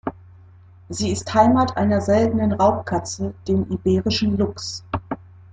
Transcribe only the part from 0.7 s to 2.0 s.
Sie ist Heimat